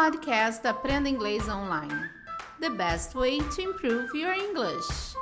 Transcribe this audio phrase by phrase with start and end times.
[0.00, 2.08] podcast Aprenda Inglês Online.
[2.60, 5.16] The best way to improve your English.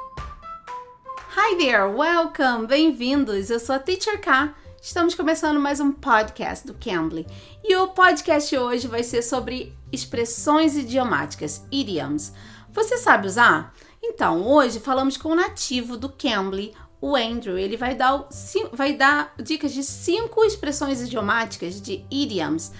[1.34, 3.48] Hi there, welcome, bem-vindos.
[3.48, 4.54] Eu sou a Teacher K.
[4.82, 7.26] Estamos começando mais um podcast do Cambly.
[7.64, 12.34] E o podcast hoje vai ser sobre expressões idiomáticas, idioms.
[12.70, 13.72] Você sabe usar?
[14.02, 17.56] Então, hoje falamos com o nativo do Cambly, o Andrew.
[17.56, 18.28] Ele vai dar,
[18.74, 22.72] vai dar dicas de cinco expressões idiomáticas de idioms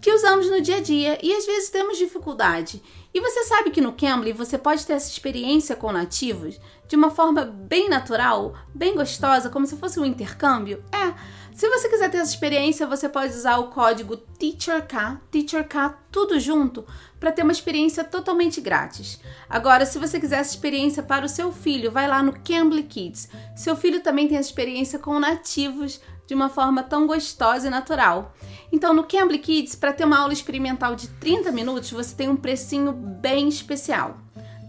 [0.00, 2.82] que usamos no dia a dia e às vezes temos dificuldade.
[3.12, 7.10] E você sabe que no Cambly você pode ter essa experiência com nativos de uma
[7.10, 10.82] forma bem natural, bem gostosa, como se fosse um intercâmbio?
[10.92, 11.14] É.
[11.52, 16.86] Se você quiser ter essa experiência, você pode usar o código TEACHERK, TEACHERK tudo junto,
[17.18, 19.20] para ter uma experiência totalmente grátis.
[19.50, 23.28] Agora, se você quiser essa experiência para o seu filho, vai lá no Cambly Kids.
[23.56, 28.34] Seu filho também tem essa experiência com nativos de uma forma tão gostosa e natural.
[28.70, 32.36] Então, no Cambly Kids, para ter uma aula experimental de 30 minutos, você tem um
[32.36, 34.18] precinho bem especial.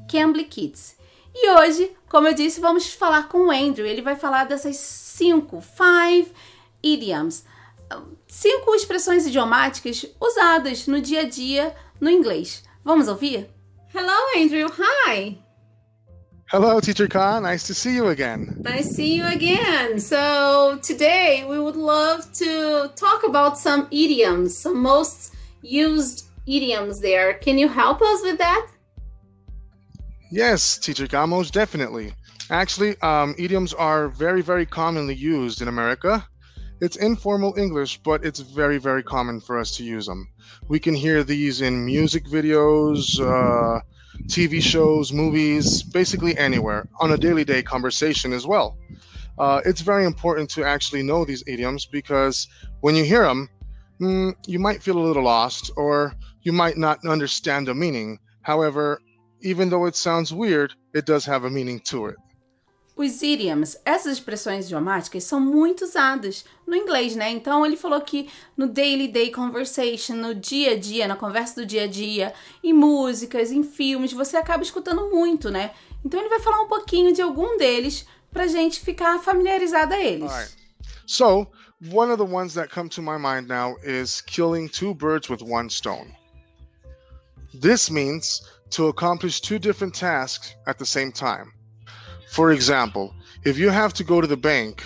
[0.09, 0.95] Cambly Kids.
[1.35, 3.85] E hoje, como eu disse, vamos falar com o Andrew.
[3.85, 6.31] Ele vai falar dessas cinco, five
[6.81, 7.43] idioms,
[8.25, 12.63] cinco expressões idiomáticas usadas no dia a dia no inglês.
[12.85, 13.49] Vamos ouvir?
[13.93, 14.69] Hello, Andrew.
[14.69, 15.48] Hi.
[16.51, 17.43] Hello, Teacher Khan.
[17.43, 18.55] Nice to see you again.
[18.61, 19.99] Nice to see you again.
[19.99, 27.35] So, today we would love to talk about some idioms, some most used idioms there.
[27.35, 28.67] Can you help us with that?
[30.31, 32.13] Yes, Teacher Khan, most definitely.
[32.49, 36.27] Actually, um, idioms are very, very commonly used in America.
[36.81, 40.27] It's informal English, but it's very, very common for us to use them.
[40.67, 43.81] We can hear these in music videos, uh,
[44.27, 48.77] TV shows, movies, basically anywhere on a daily day conversation as well.
[49.37, 52.47] Uh, it's very important to actually know these idioms because
[52.81, 53.49] when you hear them,
[54.01, 58.19] mm, you might feel a little lost or you might not understand the meaning.
[58.41, 59.01] However,
[59.41, 62.15] even though it sounds weird, it does have a meaning to it.
[62.99, 67.29] Os idioms, essas expressões idiomáticas, são muito usadas no inglês, né?
[67.29, 71.65] Então ele falou que no daily day conversation, no dia a dia, na conversa do
[71.65, 75.71] dia a dia, em músicas, em filmes, você acaba escutando muito, né?
[76.03, 80.29] Então ele vai falar um pouquinho de algum deles pra gente ficar familiarizado a eles.
[80.29, 80.53] Right.
[81.07, 81.47] So,
[81.93, 85.41] one of the ones that come to my mind now is killing two birds with
[85.41, 86.13] one stone.
[87.53, 88.41] This means
[88.71, 91.53] to accomplish two different tasks at the same time.
[92.31, 93.13] For example,
[93.43, 94.83] if you have to go to the bank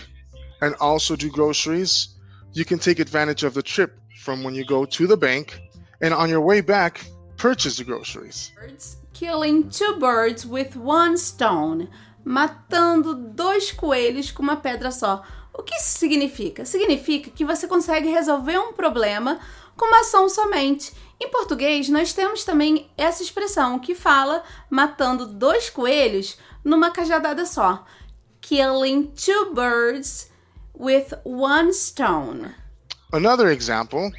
[0.61, 2.09] and also do groceries,
[2.53, 5.59] you can take advantage of the trip from when you go to the bank
[6.01, 7.05] and on your way back,
[7.37, 8.51] purchase the groceries.
[8.55, 11.89] Birds, killing two birds with one stone.
[12.25, 15.23] Matando dois coelhos com uma pedra só.
[15.53, 16.63] O que isso significa?
[16.63, 19.39] Significa que você consegue resolver um problema
[19.75, 20.93] com uma ação somente.
[21.19, 27.85] Em português, nós temos também essa expressão que fala matando dois coelhos numa cajadada só.
[28.41, 30.29] Killing two birds
[30.73, 32.53] with one stone.
[33.11, 34.11] Another example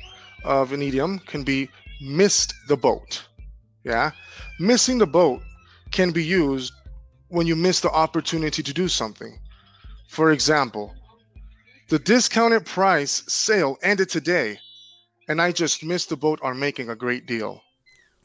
[0.45, 1.69] of an idiom can be
[2.01, 3.25] missed the boat.
[3.85, 4.13] Yeah?
[4.61, 5.43] Missing the boat
[5.91, 6.73] can be used
[7.29, 9.39] when you miss the opportunity to do something.
[10.09, 10.95] For example,
[11.89, 14.59] the discounted price sale ended today,
[15.29, 17.61] and I just missed the boat on making a great deal.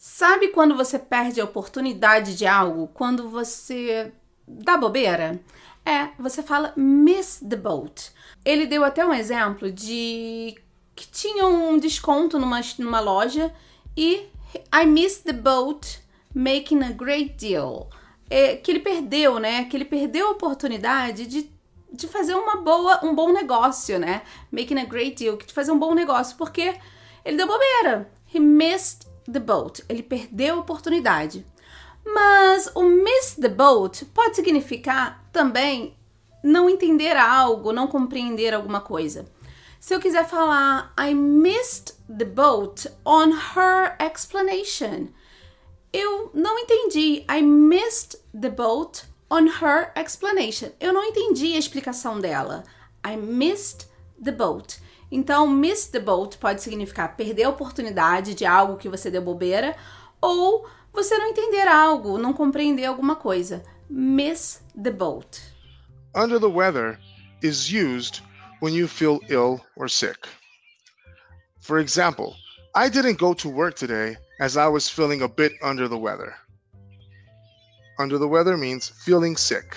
[0.02, 2.88] Sabe quando você perde a oportunidade de algo?
[2.94, 4.14] Quando você
[4.48, 5.38] dá bobeira?
[5.86, 8.14] É, você fala miss the boat.
[8.46, 10.56] Ele deu até um exemplo de
[10.96, 13.54] que tinha um desconto numa, numa loja
[13.98, 14.26] e
[14.74, 16.02] I missed the boat
[16.34, 17.90] making a great deal.
[18.30, 19.66] É, que ele perdeu, né?
[19.66, 21.52] Que ele perdeu a oportunidade de,
[21.92, 24.22] de fazer uma boa, um bom negócio, né?
[24.50, 26.74] Making a great deal, de fazer um bom negócio, porque
[27.26, 28.10] ele deu bobeira.
[28.34, 29.84] He missed the boat.
[29.88, 31.46] Ele perdeu a oportunidade.
[32.06, 35.96] Mas o miss the boat pode significar também
[36.44, 39.26] não entender algo, não compreender alguma coisa.
[39.80, 45.08] Se eu quiser falar I missed the boat on her explanation,
[45.94, 47.26] eu não entendi.
[47.30, 50.72] I missed the boat on her explanation.
[50.80, 52.64] Eu não entendi a explicação dela.
[53.06, 53.88] I missed
[54.24, 54.80] the boat.
[55.12, 59.76] Então, miss the boat pode significar perder a oportunidade de algo que você deu bobeira
[60.22, 63.64] ou você não entender algo, não compreender alguma coisa.
[63.90, 65.42] Miss the boat.
[66.16, 67.00] Under the weather
[67.42, 68.22] is used
[68.62, 70.28] when you feel ill or sick.
[71.60, 72.36] For example,
[72.76, 76.36] I didn't go to work today as I was feeling a bit under the weather.
[78.00, 79.76] Under the weather means feeling sick.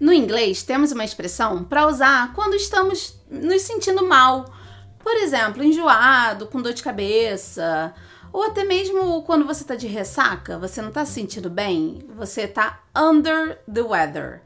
[0.00, 4.46] No inglês, temos uma expressão para usar quando estamos nos sentindo mal,
[4.98, 7.94] Por exemplo, enjoado, com dor de cabeça,
[8.32, 12.46] ou até mesmo quando você tá de ressaca, você não tá se sentindo bem, você
[12.46, 14.42] tá under the weather.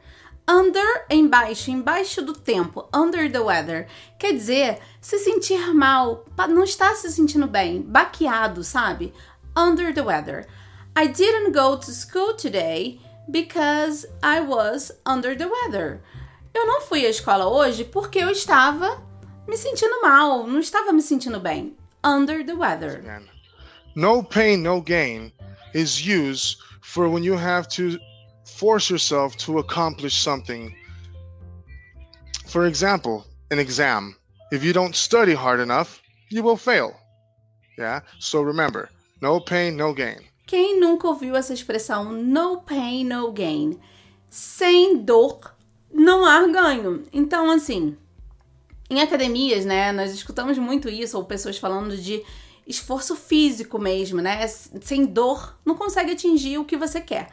[0.49, 3.89] Under embaixo, embaixo do tempo, under the weather.
[4.19, 9.13] Quer dizer, se sentir mal, não estar se sentindo bem, baqueado, sabe?
[9.57, 10.47] Under the weather.
[10.97, 16.01] I didn't go to school today because I was under the weather.
[16.55, 19.03] Eu não fui à escola hoje porque eu estava
[19.49, 21.77] me sentindo mal, não estava me sentindo bem.
[22.05, 23.03] Under the weather.
[23.95, 25.33] No pain, no gain
[25.75, 27.99] is used for when you have to
[28.45, 30.75] force yourself to accomplish something.
[32.47, 34.17] For example, an exam.
[34.51, 36.95] If you don't study hard enough, you will fail.
[37.79, 38.01] Yeah?
[38.19, 38.91] So remember,
[39.21, 40.21] no pain, no gain.
[40.47, 43.79] Quem nunca ouviu essa expressão no pain, no gain?
[44.29, 45.55] Sem dor,
[45.93, 47.05] não há ganho.
[47.13, 47.97] Então, assim,
[48.91, 52.23] em academias, né, nós escutamos muito isso, ou pessoas falando de
[52.67, 54.47] esforço físico mesmo, né?
[54.47, 57.29] Sem dor, não consegue atingir o que você quer.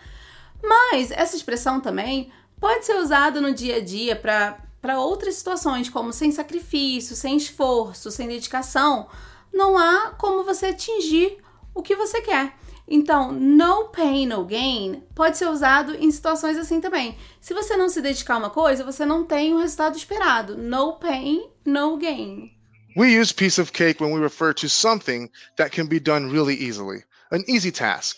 [0.62, 6.12] Mas essa expressão também pode ser usada no dia a dia para outras situações, como
[6.12, 9.08] sem sacrifício, sem esforço, sem dedicação.
[9.54, 11.38] Não há como você atingir
[11.74, 12.58] o que você quer.
[12.91, 17.15] Então, no pain, no gain pode ser usado em situações assim também.
[17.39, 20.57] Se você não se dedicar a uma coisa, você não tem o resultado esperado.
[20.57, 22.51] No pain, no gain.
[22.97, 26.56] We use piece of cake when we refer to something that can be done really
[26.56, 28.18] easily, an easy task.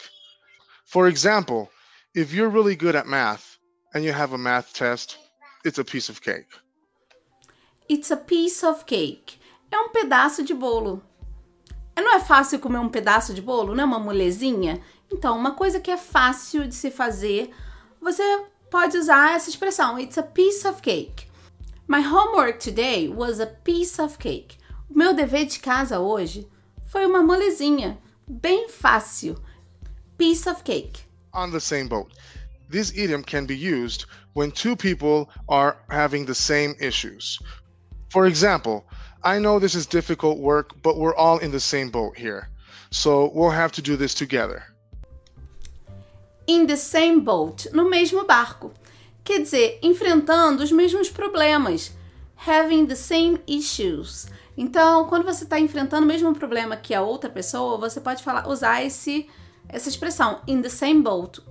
[0.85, 1.69] For example,
[2.15, 3.57] if you're really good at math
[3.93, 5.17] and you have a math test,
[5.65, 6.47] it's a piece of cake.
[7.89, 9.37] It's a piece of cake.
[9.69, 11.03] É um pedaço de bolo.
[12.01, 14.81] Não é fácil comer um pedaço de bolo, não é uma molezinha?
[15.11, 17.51] Então, uma coisa que é fácil de se fazer,
[18.01, 18.23] você
[18.71, 19.99] pode usar essa expressão.
[19.99, 21.27] It's a piece of cake.
[21.87, 24.57] My homework today was a piece of cake.
[24.89, 26.49] O meu dever de casa hoje
[26.85, 29.35] foi uma molezinha, bem fácil.
[30.17, 31.03] Piece of cake.
[31.33, 32.11] On the same boat.
[32.69, 37.39] This idiom can be used when two people are having the same issues.
[38.11, 38.83] For example,
[39.23, 42.49] I know this is difficult work, but we're all in the same boat here.
[42.89, 44.63] So we'll have to do this together.
[46.45, 48.73] In the same boat, no mesmo barco.
[49.23, 51.91] Quer dizer, enfrentando os mesmos problemas.
[52.35, 54.27] Having the same issues.
[54.57, 58.45] Então, quando você está enfrentando o mesmo problema que a outra pessoa, você pode falar,
[58.45, 59.29] usar esse,
[59.69, 61.41] essa expressão, in the same boat.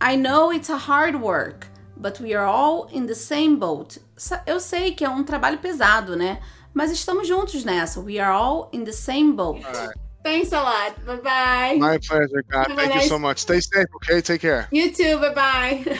[0.00, 1.66] I know it's a hard work,
[2.00, 4.00] but we are all in the same boat.
[4.46, 6.40] Eu sei que é um trabalho pesado, né?
[6.72, 8.00] Mas estamos juntos nessa.
[8.00, 9.60] We are all in the same boat.
[9.60, 9.94] Right.
[10.22, 11.00] Thanks a lot.
[11.04, 11.78] Bye bye.
[11.78, 12.68] My pleasure, God.
[12.68, 13.08] Have Thank you nice...
[13.08, 13.38] so much.
[13.38, 14.20] Stay safe, okay?
[14.20, 14.68] Take care.
[14.70, 15.18] You too.
[15.18, 15.98] Bye bye.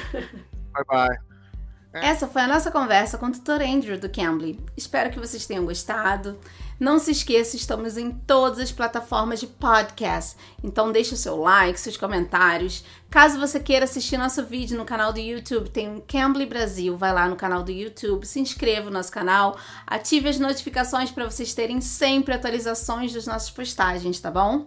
[0.72, 1.16] bye bye.
[1.92, 4.60] Essa foi a nossa conversa com o tutor Andrew do Cambly.
[4.76, 6.38] Espero que vocês tenham gostado.
[6.80, 10.34] Não se esqueça, estamos em todas as plataformas de podcast.
[10.64, 12.82] Então deixe o seu like, seus comentários.
[13.10, 16.96] Caso você queira assistir nosso vídeo no canal do YouTube, tem o Cambly Brasil.
[16.96, 21.28] Vai lá no canal do YouTube, se inscreva no nosso canal, ative as notificações para
[21.28, 24.66] vocês terem sempre atualizações das nossas postagens, tá bom?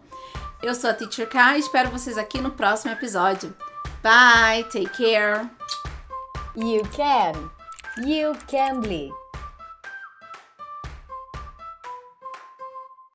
[0.62, 3.56] Eu sou a Teacher K e espero vocês aqui no próximo episódio.
[4.04, 5.50] Bye, take care.
[6.56, 7.50] You can.
[8.06, 9.23] You can bleed.